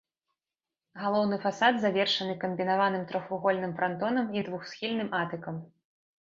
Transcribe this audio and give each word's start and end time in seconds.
Галоўны 1.01 1.37
фасад 1.43 1.73
завершаны 1.83 2.33
камбінаваным 2.45 3.03
трохвугольным 3.11 3.71
франтонам 3.81 4.25
і 4.39 4.45
двухсхільным 4.49 5.09
атыкам. 5.21 5.63